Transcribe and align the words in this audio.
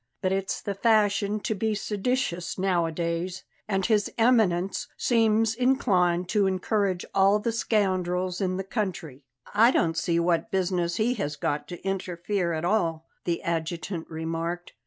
But 0.23 0.31
it's 0.31 0.61
the 0.63 0.73
fashion 0.73 1.39
to 1.41 1.53
be 1.53 1.75
seditious 1.75 2.57
nowadays; 2.57 3.43
and 3.67 3.85
His 3.85 4.11
Eminence 4.17 4.87
seems 4.97 5.53
inclined 5.53 6.27
to 6.29 6.47
encourage 6.47 7.05
all 7.13 7.37
the 7.37 7.51
scoundrels 7.51 8.41
in 8.41 8.57
the 8.57 8.63
country." 8.63 9.25
"I 9.53 9.69
don't 9.69 9.95
see 9.95 10.19
what 10.19 10.49
business 10.49 10.95
he 10.95 11.13
has 11.21 11.35
got 11.35 11.67
to 11.67 11.83
interfere 11.85 12.51
at 12.51 12.65
all," 12.65 13.05
the 13.25 13.43
adjutant 13.43 14.09
remarked. 14.09 14.73